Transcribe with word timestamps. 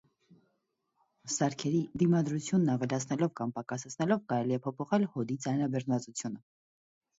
Սարքերի 1.33 1.81
դիմադրությունն 2.03 2.73
ավելացնելով 2.77 3.31
կամ 3.41 3.53
պակասեցնելով 3.59 4.25
կարելի 4.35 4.59
է 4.59 4.61
փոփոխել 4.67 5.09
հոդի 5.15 5.41
ծանրաբեռնվածությունը։ 5.47 6.45